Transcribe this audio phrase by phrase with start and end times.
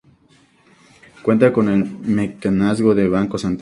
[1.21, 3.59] Cuenta con el mecenazgo de Banco Santander.